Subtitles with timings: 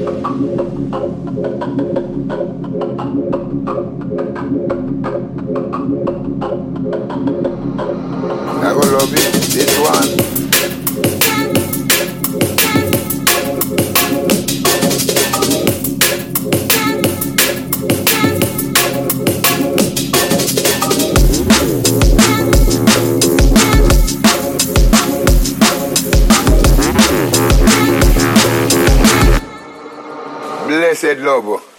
[0.00, 0.04] I
[8.72, 10.19] go love it, this one.
[30.70, 31.69] Blessed love.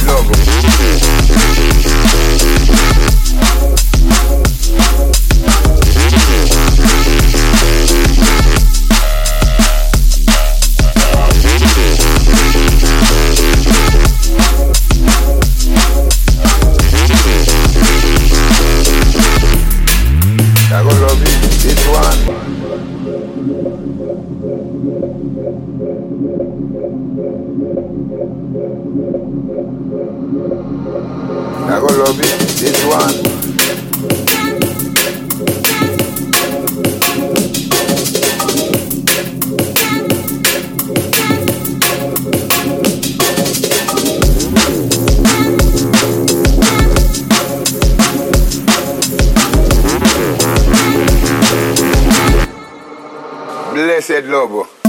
[0.00, 0.61] Bless,
[26.74, 26.74] I
[31.78, 32.24] go love it,
[32.56, 33.12] this one.
[53.74, 54.52] Blessed love.
[54.52, 54.81] Oh.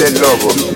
[0.00, 0.70] Blessed love.